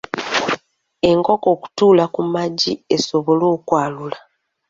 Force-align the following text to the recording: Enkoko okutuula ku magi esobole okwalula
Enkoko 1.09 1.47
okutuula 1.55 2.05
ku 2.13 2.21
magi 2.33 2.71
esobole 2.95 3.45
okwalula 3.55 4.17